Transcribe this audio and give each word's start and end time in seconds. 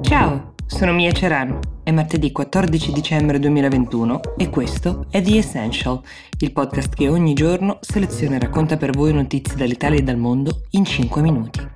Ciao, 0.00 0.54
sono 0.66 0.92
Mia 0.92 1.12
Ceran. 1.12 1.58
È 1.82 1.90
martedì 1.90 2.32
14 2.32 2.92
dicembre 2.92 3.38
2021 3.38 4.20
e 4.36 4.48
questo 4.48 5.06
è 5.10 5.20
The 5.20 5.38
Essential, 5.38 6.00
il 6.38 6.52
podcast 6.52 6.94
che 6.94 7.08
ogni 7.08 7.34
giorno 7.34 7.78
seleziona 7.80 8.36
e 8.36 8.38
racconta 8.38 8.76
per 8.76 8.96
voi 8.96 9.12
notizie 9.12 9.56
dall'Italia 9.56 9.98
e 9.98 10.02
dal 10.02 10.16
mondo 10.16 10.62
in 10.70 10.84
5 10.84 11.22
minuti. 11.22 11.68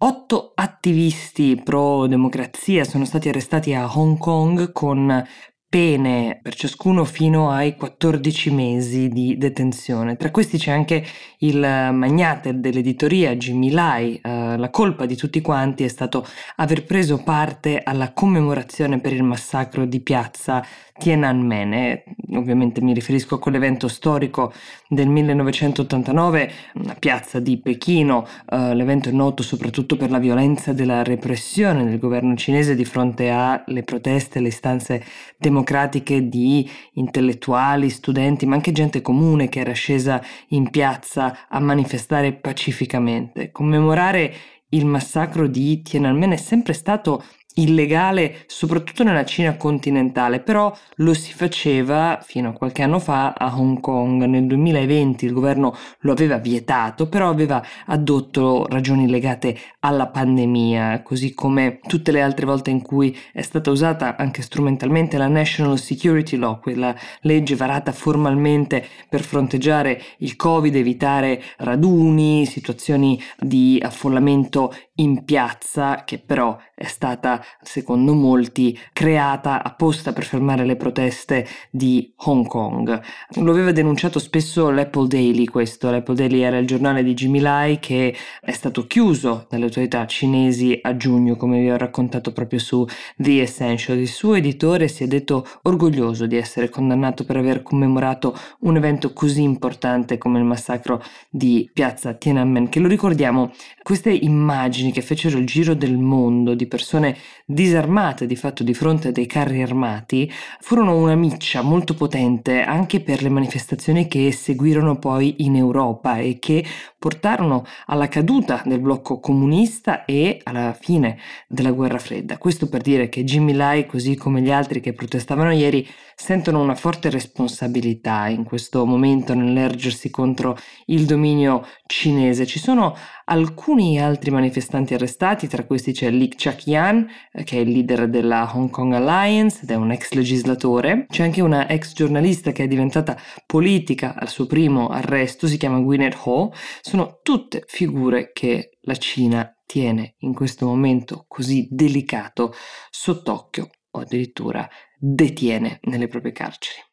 Otto 0.00 0.52
attivisti 0.54 1.60
pro 1.62 2.06
democrazia 2.06 2.84
sono 2.84 3.04
stati 3.04 3.28
arrestati 3.28 3.74
a 3.74 3.90
Hong 3.98 4.18
Kong 4.18 4.72
con 4.72 5.24
pene 5.68 6.38
per 6.40 6.54
ciascuno 6.54 7.04
fino 7.04 7.50
ai 7.50 7.76
14 7.76 8.50
mesi 8.50 9.08
di 9.08 9.36
detenzione. 9.36 10.16
Tra 10.16 10.30
questi 10.30 10.56
c'è 10.56 10.70
anche 10.70 11.04
il 11.38 11.58
magnate 11.58 12.58
dell'editoria 12.58 13.36
Jimmy 13.36 13.70
Lai. 13.70 14.18
Uh, 14.22 14.47
la 14.58 14.70
colpa 14.70 15.06
di 15.06 15.16
tutti 15.16 15.40
quanti 15.40 15.84
è 15.84 15.88
stato 15.88 16.26
aver 16.56 16.84
preso 16.84 17.22
parte 17.22 17.80
alla 17.82 18.12
commemorazione 18.12 19.00
per 19.00 19.12
il 19.12 19.22
massacro 19.22 19.86
di 19.86 20.00
piazza 20.00 20.64
Tiananmen. 20.98 21.72
E, 21.72 22.04
ovviamente 22.34 22.82
mi 22.82 22.92
riferisco 22.92 23.36
a 23.36 23.38
quell'evento 23.38 23.88
storico 23.88 24.52
del 24.88 25.08
1989, 25.08 26.52
una 26.74 26.96
piazza 26.98 27.38
di 27.38 27.58
Pechino. 27.58 28.26
Uh, 28.50 28.72
l'evento 28.74 29.08
è 29.08 29.12
noto 29.12 29.42
soprattutto 29.42 29.96
per 29.96 30.10
la 30.10 30.18
violenza 30.18 30.72
della 30.72 31.02
repressione 31.02 31.84
del 31.84 31.98
governo 31.98 32.36
cinese 32.36 32.74
di 32.74 32.84
fronte 32.84 33.30
alle 33.30 33.82
proteste 33.84 34.38
e 34.38 34.42
le 34.42 34.48
istanze 34.48 35.04
democratiche 35.38 36.28
di 36.28 36.68
intellettuali, 36.94 37.88
studenti, 37.88 38.44
ma 38.44 38.56
anche 38.56 38.72
gente 38.72 39.00
comune 39.00 39.48
che 39.48 39.60
era 39.60 39.72
scesa 39.72 40.20
in 40.48 40.68
piazza 40.70 41.46
a 41.48 41.60
manifestare 41.60 42.32
pacificamente. 42.32 43.52
Commemorare 43.52 44.34
il 44.70 44.84
massacro 44.84 45.46
di 45.46 45.82
Tiananmen 45.82 46.32
è 46.32 46.36
sempre 46.36 46.72
stato 46.72 47.24
illegale 47.60 48.44
soprattutto 48.46 49.04
nella 49.04 49.24
Cina 49.24 49.56
continentale, 49.56 50.40
però 50.40 50.74
lo 50.96 51.14
si 51.14 51.32
faceva 51.32 52.18
fino 52.22 52.50
a 52.50 52.52
qualche 52.52 52.82
anno 52.82 52.98
fa 52.98 53.32
a 53.32 53.58
Hong 53.58 53.80
Kong. 53.80 54.24
Nel 54.24 54.46
2020 54.46 55.24
il 55.24 55.32
governo 55.32 55.74
lo 56.00 56.12
aveva 56.12 56.38
vietato, 56.38 57.08
però 57.08 57.28
aveva 57.28 57.62
addotto 57.86 58.66
ragioni 58.68 59.08
legate 59.08 59.56
alla 59.80 60.08
pandemia, 60.08 61.02
così 61.02 61.34
come 61.34 61.80
tutte 61.86 62.12
le 62.12 62.22
altre 62.22 62.46
volte 62.46 62.70
in 62.70 62.82
cui 62.82 63.16
è 63.32 63.42
stata 63.42 63.70
usata 63.70 64.16
anche 64.16 64.42
strumentalmente 64.42 65.18
la 65.18 65.28
National 65.28 65.78
Security 65.78 66.36
Law, 66.36 66.60
quella 66.60 66.94
legge 67.22 67.56
varata 67.56 67.92
formalmente 67.92 68.84
per 69.08 69.22
fronteggiare 69.22 70.00
il 70.18 70.36
Covid, 70.36 70.74
evitare 70.74 71.42
raduni, 71.58 72.46
situazioni 72.46 73.20
di 73.38 73.80
affollamento 73.82 74.74
in 74.96 75.24
piazza, 75.24 76.02
che 76.04 76.18
però 76.18 76.56
è 76.74 76.86
stata 76.86 77.42
secondo 77.62 78.14
molti, 78.14 78.78
creata 78.92 79.62
apposta 79.62 80.12
per 80.12 80.24
fermare 80.24 80.64
le 80.64 80.76
proteste 80.76 81.46
di 81.70 82.12
Hong 82.26 82.46
Kong. 82.46 83.00
Lo 83.36 83.50
aveva 83.50 83.72
denunciato 83.72 84.18
spesso 84.18 84.70
l'Apple 84.70 85.06
Daily 85.06 85.44
questo, 85.44 85.90
l'Apple 85.90 86.14
Daily 86.14 86.40
era 86.40 86.58
il 86.58 86.66
giornale 86.66 87.02
di 87.02 87.14
Jimmy 87.14 87.40
Lai 87.40 87.78
che 87.78 88.14
è 88.40 88.52
stato 88.52 88.86
chiuso 88.86 89.46
dalle 89.48 89.64
autorità 89.64 90.06
cinesi 90.06 90.78
a 90.80 90.96
giugno, 90.96 91.36
come 91.36 91.60
vi 91.60 91.70
ho 91.70 91.76
raccontato 91.76 92.32
proprio 92.32 92.58
su 92.58 92.86
The 93.16 93.42
Essential. 93.42 93.98
Il 93.98 94.08
suo 94.08 94.34
editore 94.34 94.88
si 94.88 95.04
è 95.04 95.06
detto 95.06 95.46
orgoglioso 95.62 96.26
di 96.26 96.36
essere 96.36 96.68
condannato 96.68 97.24
per 97.24 97.36
aver 97.36 97.62
commemorato 97.62 98.36
un 98.60 98.76
evento 98.76 99.12
così 99.12 99.42
importante 99.42 100.18
come 100.18 100.38
il 100.38 100.44
massacro 100.44 101.02
di 101.28 101.68
piazza 101.72 102.14
Tiananmen, 102.14 102.68
che 102.68 102.80
lo 102.80 102.88
ricordiamo, 102.88 103.52
queste 103.82 104.10
immagini 104.10 104.92
che 104.92 105.02
fecero 105.02 105.38
il 105.38 105.46
giro 105.46 105.74
del 105.74 105.96
mondo 105.96 106.54
di 106.54 106.66
persone 106.66 107.16
disarmate 107.46 108.26
di 108.26 108.36
fatto 108.36 108.62
di 108.62 108.74
fronte 108.74 109.08
a 109.08 109.12
dei 109.12 109.26
carri 109.26 109.62
armati, 109.62 110.30
furono 110.60 110.96
una 110.96 111.14
miccia 111.14 111.62
molto 111.62 111.94
potente 111.94 112.62
anche 112.62 113.00
per 113.00 113.22
le 113.22 113.28
manifestazioni 113.28 114.08
che 114.08 114.32
seguirono 114.32 114.98
poi 114.98 115.36
in 115.44 115.56
Europa 115.56 116.18
e 116.18 116.38
che 116.38 116.64
portarono 116.98 117.64
alla 117.86 118.08
caduta 118.08 118.62
del 118.64 118.80
blocco 118.80 119.20
comunista 119.20 120.04
e 120.04 120.40
alla 120.42 120.76
fine 120.78 121.18
della 121.46 121.70
guerra 121.70 121.98
fredda. 121.98 122.38
Questo 122.38 122.68
per 122.68 122.82
dire 122.82 123.08
che 123.08 123.24
Jimmy 123.24 123.52
Lai, 123.52 123.86
così 123.86 124.16
come 124.16 124.40
gli 124.40 124.50
altri 124.50 124.80
che 124.80 124.92
protestavano 124.92 125.52
ieri, 125.52 125.86
sentono 126.20 126.60
una 126.60 126.74
forte 126.74 127.10
responsabilità 127.10 128.26
in 128.26 128.42
questo 128.42 128.84
momento 128.84 129.34
nell'ergersi 129.34 130.10
contro 130.10 130.58
il 130.86 131.06
dominio 131.06 131.64
cinese. 131.86 132.44
Ci 132.44 132.58
sono 132.58 132.96
alcuni 133.26 134.00
altri 134.00 134.32
manifestanti 134.32 134.94
arrestati, 134.94 135.46
tra 135.46 135.64
questi 135.64 135.92
c'è 135.92 136.10
Lee 136.10 136.30
Chak-yan, 136.34 136.98
eh, 136.98 137.27
che 137.44 137.56
è 137.56 137.60
il 137.60 137.70
leader 137.70 138.08
della 138.08 138.50
Hong 138.54 138.70
Kong 138.70 138.94
Alliance 138.94 139.62
ed 139.62 139.70
è 139.70 139.74
un 139.74 139.90
ex 139.90 140.12
legislatore. 140.12 141.06
C'è 141.08 141.22
anche 141.22 141.40
una 141.40 141.68
ex 141.68 141.92
giornalista 141.92 142.52
che 142.52 142.64
è 142.64 142.68
diventata 142.68 143.16
politica 143.46 144.14
al 144.14 144.28
suo 144.28 144.46
primo 144.46 144.88
arresto, 144.88 145.46
si 145.46 145.56
chiama 145.56 145.80
Gwyneth 145.80 146.18
Ho. 146.24 146.52
Sono 146.80 147.20
tutte 147.22 147.64
figure 147.66 148.30
che 148.32 148.78
la 148.82 148.96
Cina 148.96 149.52
tiene 149.66 150.14
in 150.18 150.32
questo 150.32 150.66
momento 150.66 151.26
così 151.28 151.68
delicato 151.70 152.54
sott'occhio 152.90 153.68
o 153.90 154.00
addirittura 154.00 154.68
detiene 154.98 155.78
nelle 155.82 156.08
proprie 156.08 156.32
carceri. 156.32 156.87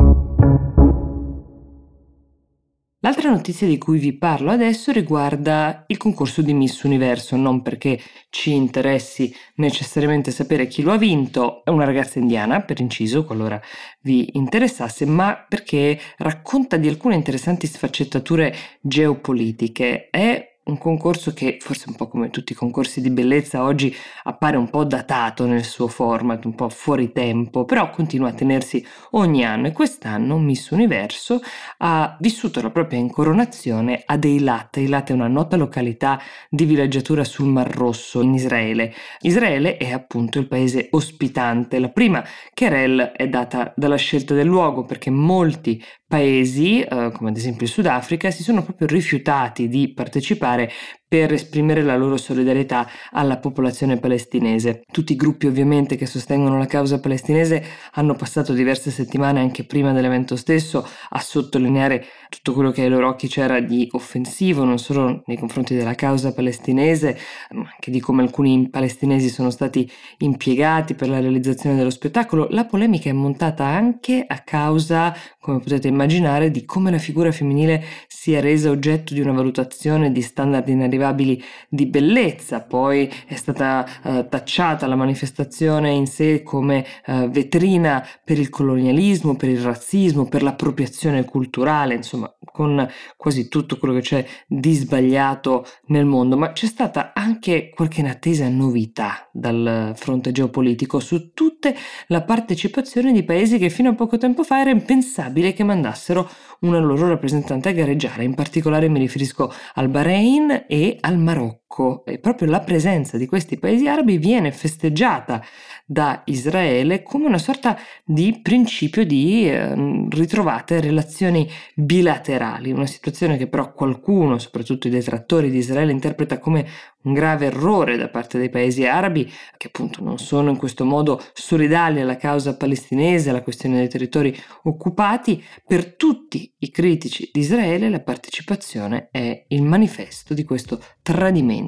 L'altra 3.06 3.30
notizia 3.30 3.68
di 3.68 3.78
cui 3.78 4.00
vi 4.00 4.18
parlo 4.18 4.50
adesso 4.50 4.92
riguarda 4.92 5.84
il 5.90 5.98
concorso 5.98 6.42
di 6.42 6.56
Miss 6.56 6.82
Universo, 6.82 7.36
non 7.36 7.62
perché 7.62 8.02
ci 8.32 8.52
interessi 8.52 9.32
necessariamente 9.58 10.32
sapere 10.32 10.66
chi 10.66 10.82
lo 10.82 10.92
ha 10.92 10.98
vinto, 10.98 11.64
è 11.64 11.70
una 11.70 11.86
ragazza 11.86 12.18
indiana, 12.18 12.62
per 12.62 12.80
inciso, 12.80 13.24
qualora 13.24 13.62
vi 14.02 14.28
interessasse, 14.34 15.06
ma 15.06 15.36
perché 15.48 16.00
racconta 16.18 16.78
di 16.78 16.88
alcune 16.88 17.14
interessanti 17.14 17.68
sfaccettature 17.68 18.56
geopolitiche. 18.82 20.10
È 20.10 20.55
un 20.66 20.78
concorso 20.78 21.34
che 21.34 21.58
forse 21.60 21.86
un 21.90 21.96
po' 21.96 22.08
come 22.08 22.30
tutti 22.30 22.54
i 22.54 22.56
concorsi 22.56 23.02
di 23.02 23.12
bellezza 23.12 23.64
oggi 23.64 23.96
appare 24.24 24.58
un 24.58 24.70
po' 24.70 24.84
datato 24.84 25.46
nel 25.46 25.64
suo 25.64 25.88
format, 25.88 26.46
un 26.46 26.56
po' 26.56 26.70
fuori 26.70 27.12
tempo, 27.12 27.66
però 27.66 27.90
continua 27.92 28.30
a 28.30 28.34
tenersi 28.34 28.84
ogni 29.12 29.46
anno 29.46 29.68
e 29.68 29.72
quest'anno 29.72 30.38
Miss 30.40 30.70
Universo 30.70 31.40
ha 31.78 32.18
vissuto 32.20 32.62
la 32.62 32.72
propria 32.72 33.00
incoronazione 33.00 34.02
ad 34.06 34.24
Eilat. 34.24 34.78
Eilat 34.78 35.10
è 35.12 35.14
una 35.14 35.28
nota 35.28 35.56
località 35.56 36.20
di 36.50 36.66
villeggiatura 36.66 37.24
sul 37.24 37.48
Mar 37.48 37.70
Rosso 37.70 38.22
in 38.22 38.34
Israele. 38.34 38.94
Israele 39.22 39.78
è 39.78 39.92
appunto 39.92 40.40
il 40.40 40.48
paese 40.48 40.88
ospitante. 40.92 41.80
La 41.80 41.90
prima 41.90 42.24
querelle 42.54 43.12
è 43.12 43.28
data 43.30 43.72
dalla 43.76 43.98
scelta 43.98 44.34
del 44.34 44.48
luogo 44.48 44.84
perché 44.84 45.12
molti 45.12 45.84
paesi, 46.08 46.82
eh, 46.82 47.12
come 47.14 47.30
ad 47.30 47.38
esempio 47.38 47.66
il 47.66 47.72
Sudafrica, 47.72 48.32
si 48.32 48.44
sono 48.44 48.64
proprio 48.64 48.88
rifiutati 48.88 49.68
di 49.68 49.92
partecipare 49.94 50.55
fare 50.56 50.72
per 51.16 51.32
esprimere 51.32 51.82
la 51.82 51.96
loro 51.96 52.18
solidarietà 52.18 52.90
alla 53.12 53.38
popolazione 53.38 53.98
palestinese. 53.98 54.82
Tutti 54.92 55.14
i 55.14 55.16
gruppi 55.16 55.48
ovviamente 55.48 55.96
che 55.96 56.06
sostengono 56.06 56.58
la 56.58 56.66
causa 56.66 57.00
palestinese 57.00 57.64
hanno 57.94 58.16
passato 58.16 58.52
diverse 58.52 58.92
settimane 58.92 59.40
anche 59.40 59.64
prima 59.64 59.94
dell'evento 59.94 60.36
stesso 60.36 60.86
a 61.10 61.20
sottolineare 61.22 62.06
tutto 62.28 62.52
quello 62.52 62.72
che 62.72 62.82
ai 62.82 62.90
loro 62.90 63.08
occhi 63.08 63.30
c'era 63.30 63.62
di 63.62 63.88
offensivo, 63.92 64.66
non 64.66 64.78
solo 64.78 65.24
nei 65.28 65.38
confronti 65.38 65.74
della 65.74 65.96
causa 65.96 66.34
palestinese, 66.34 67.18
ma 67.52 67.70
anche 67.72 67.92
di 67.92 68.02
come 68.02 68.24
alcuni 68.24 68.68
palestinesi 68.70 69.30
sono 69.30 69.50
stati 69.50 69.90
impiegati 70.18 70.96
per 70.96 71.08
la 71.08 71.22
realizzazione 71.22 71.78
dello 71.78 71.90
spettacolo. 71.90 72.48
La 72.50 72.66
polemica 72.66 73.10
è 73.10 73.14
montata 73.14 73.64
anche 73.64 74.26
a 74.28 74.40
causa, 74.40 75.16
come 75.40 75.60
potete 75.60 75.88
immaginare, 75.88 76.52
di 76.52 76.66
come 76.66 76.92
la 76.92 76.98
figura 76.98 77.32
femminile 77.32 77.82
sia 78.08 78.42
resa 78.42 78.70
oggetto 78.70 79.14
di 79.14 79.22
una 79.22 79.32
valutazione 79.32 80.12
di 80.12 80.22
standard 80.22 80.68
inarrivabili 80.68 81.04
inarrivabili 81.06 81.44
di 81.70 81.86
bellezza, 81.86 82.62
poi 82.62 83.12
è 83.28 83.36
stata 83.36 83.86
eh, 84.04 84.28
tacciata 84.28 84.88
la 84.88 84.96
manifestazione 84.96 85.92
in 85.92 86.08
sé 86.08 86.42
come 86.44 86.86
eh, 87.06 87.28
vetrina 87.30 88.06
per 88.24 88.40
il 88.40 88.50
colonialismo, 88.50 89.36
per 89.36 89.50
il 89.50 89.60
razzismo, 89.60 90.28
per 90.28 90.42
l'appropriazione 90.42 91.26
culturale, 91.26 91.94
insomma 91.94 92.34
con 92.46 92.88
quasi 93.18 93.48
tutto 93.48 93.78
quello 93.78 93.94
che 93.94 94.02
c'è 94.02 94.26
di 94.48 94.74
sbagliato 94.74 95.66
nel 95.88 96.06
mondo, 96.06 96.38
ma 96.38 96.52
c'è 96.52 96.68
stata 96.68 97.12
anche 97.14 97.70
qualche 97.70 98.00
inattesa 98.02 98.48
novità 98.50 99.30
dal 99.32 99.94
fronte 99.96 100.32
geopolitico 100.32 101.00
su 101.00 101.34
tutte 101.34 101.76
la 102.08 102.22
partecipazione 102.22 103.12
di 103.12 103.24
paesi 103.24 103.58
che 103.58 103.70
fino 103.70 103.90
a 103.90 103.96
poco 103.96 104.18
tempo 104.18 104.44
fa 104.44 104.62
era 104.62 104.70
impensabile 104.70 105.54
che 105.54 105.64
mandassero 105.64 106.30
una 106.62 106.80
loro 106.80 107.08
rappresentante 107.08 107.70
a 107.70 107.74
gareggiare, 107.74 108.24
in 108.24 108.34
particolare 108.36 108.88
mi 108.88 109.00
riferisco 109.00 109.52
al 109.76 109.90
Bahrain 109.90 110.66
e 110.68 110.98
al 111.00 111.18
Marocco 111.18 111.65
Marocco 111.76 112.06
e 112.06 112.20
proprio 112.20 112.50
la 112.50 112.62
presenza 112.62 113.18
di 113.18 113.26
questi 113.26 113.58
paesi 113.58 113.88
arabi 113.88 114.18
viene 114.18 114.52
festeggiata 114.52 115.44
da 115.86 116.22
Israele 116.26 117.04
come 117.04 117.26
una 117.28 117.38
sorta 117.38 117.78
di 118.04 118.40
principio 118.42 119.06
di 119.06 119.48
eh, 119.50 120.08
ritrovate 120.10 120.80
relazioni 120.80 121.48
bilaterali, 121.76 122.72
una 122.72 122.88
situazione 122.88 123.38
che 123.38 123.48
però 123.48 123.74
qualcuno, 123.74 124.40
soprattutto 124.40 124.88
i 124.88 124.92
detrattori 124.92 125.52
di 125.52 125.58
Israele, 125.58 125.92
interpreta 125.92 126.40
come 126.40 126.66
un 127.04 127.14
grave 127.14 127.48
errore 127.48 127.98
da 127.98 128.10
parte 128.10 128.40
dei 128.40 128.50
paesi 128.50 128.86
arabi, 128.86 129.32
che 129.58 129.68
appunto 129.68 130.04
non 130.04 130.18
sono 130.18 130.50
in 130.50 130.58
questo 130.58 130.86
modo 130.86 131.22
solidali 131.34 132.02
alla 132.02 132.18
causa 132.18 132.58
palestinese, 132.58 133.30
alla 133.30 133.44
questione 133.44 133.78
dei 133.78 133.90
territori 133.90 134.36
occupati. 134.64 135.44
Per 135.64 135.94
tutti 135.96 136.52
i 136.60 136.72
critici 136.72 137.30
di 137.32 137.42
Israele 137.42 137.90
la 137.90 138.00
partecipazione 138.00 139.10
è 139.12 139.46
il 139.50 139.62
manifesto 139.62 140.34
di 140.34 140.44
questo 140.44 140.82
tradimento 141.04 141.65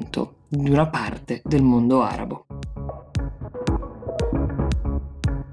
di 0.48 0.70
una 0.70 0.88
parte 0.88 1.42
del 1.44 1.62
mondo 1.62 2.02
arabo. 2.02 2.46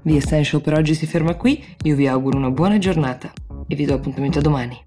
The 0.02 0.16
Essential 0.16 0.62
per 0.62 0.74
oggi 0.74 0.94
si 0.94 1.06
ferma 1.06 1.34
qui, 1.34 1.64
io 1.82 1.96
vi 1.96 2.06
auguro 2.06 2.38
una 2.38 2.50
buona 2.50 2.78
giornata 2.78 3.32
e 3.66 3.74
vi 3.74 3.84
do 3.84 3.94
appuntamento 3.94 4.38
a 4.38 4.42
domani. 4.42 4.85